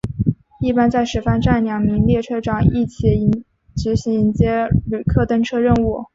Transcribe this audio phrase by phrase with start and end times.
[0.61, 3.05] 一般在始发站两名列车长一起
[3.75, 6.05] 执行迎接旅客登车任务。